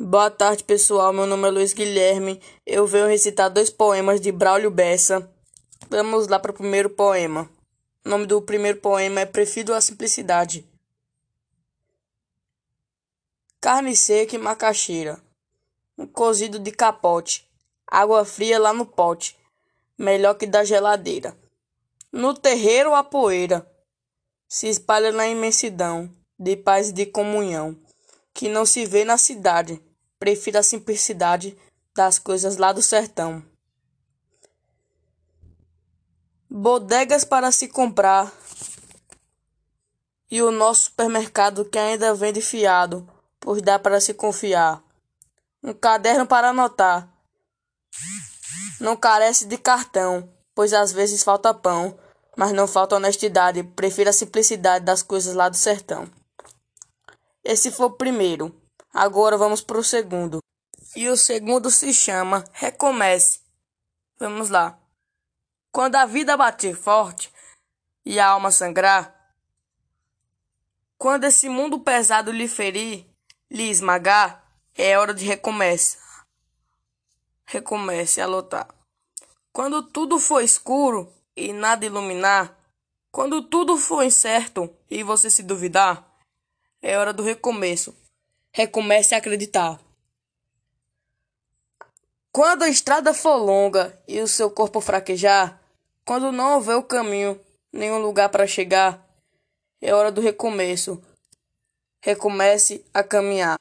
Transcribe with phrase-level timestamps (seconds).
[0.00, 1.12] Boa tarde, pessoal.
[1.12, 2.40] Meu nome é Luiz Guilherme.
[2.64, 5.28] Eu venho recitar dois poemas de Braulio Bessa.
[5.90, 7.50] Vamos lá para o primeiro poema.
[8.06, 10.64] O nome do primeiro poema é Prefiro a Simplicidade.
[13.60, 15.20] Carne seca e macaxeira.
[15.98, 17.50] Um cozido de capote.
[17.84, 19.36] Água fria lá no pote.
[19.98, 21.36] Melhor que da geladeira.
[22.12, 23.68] No terreiro a poeira
[24.46, 26.08] se espalha na imensidão
[26.38, 27.76] de paz e de comunhão
[28.32, 29.82] que não se vê na cidade
[30.18, 31.56] Prefiro a simplicidade
[31.94, 33.44] das coisas lá do sertão.
[36.50, 38.32] Bodegas para se comprar
[40.30, 43.08] e o nosso supermercado que ainda vende fiado,
[43.40, 44.82] pois dá para se confiar.
[45.62, 47.08] Um caderno para anotar.
[48.80, 51.98] Não carece de cartão, pois às vezes falta pão,
[52.36, 53.62] mas não falta honestidade.
[53.62, 56.08] Prefiro a simplicidade das coisas lá do sertão.
[57.42, 58.54] Esse foi o primeiro.
[58.92, 60.42] Agora vamos para o segundo.
[60.96, 63.40] E o segundo se chama Recomece.
[64.18, 64.78] Vamos lá.
[65.70, 67.32] Quando a vida bater forte
[68.04, 69.14] e a alma sangrar,
[70.96, 73.06] quando esse mundo pesado lhe ferir,
[73.50, 76.26] lhe esmagar, é hora de recomeçar.
[77.44, 78.68] Recomece a lutar.
[79.52, 82.56] Quando tudo for escuro e nada iluminar,
[83.12, 86.04] quando tudo for incerto e você se duvidar,
[86.82, 87.94] é hora do recomeço
[88.52, 89.80] recomece a acreditar.
[92.30, 95.60] Quando a estrada for longa e o seu corpo fraquejar,
[96.04, 97.40] quando não houver o caminho,
[97.72, 99.04] nenhum lugar para chegar,
[99.80, 101.02] é hora do recomeço.
[102.00, 103.58] Recomece a caminhar.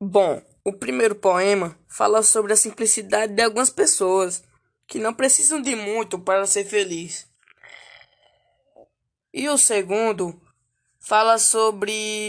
[0.00, 4.42] Bom, o primeiro poema fala sobre a simplicidade de algumas pessoas
[4.86, 7.26] que não precisam de muito para ser feliz.
[9.32, 10.40] E o segundo
[10.98, 12.28] fala sobre.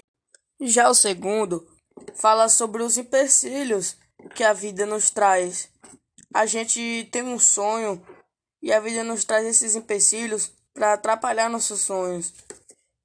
[0.59, 1.67] Já o segundo
[2.15, 3.95] fala sobre os empecilhos
[4.35, 5.69] que a vida nos traz.
[6.33, 8.05] A gente tem um sonho
[8.61, 12.33] e a vida nos traz esses empecilhos para atrapalhar nossos sonhos.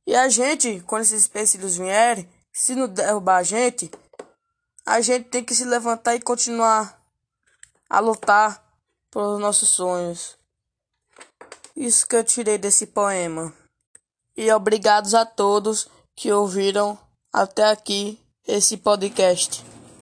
[0.06, 3.90] E a gente, quando esses empecilhos vierem, se não derrubar a gente,
[4.84, 7.00] a gente tem que se levantar e continuar
[7.88, 8.62] a lutar
[9.10, 10.36] pelos nossos sonhos.
[11.76, 13.54] Isso que eu tirei desse poema.
[14.36, 16.98] E obrigados a todos que ouviram
[17.32, 19.64] até aqui esse podcast.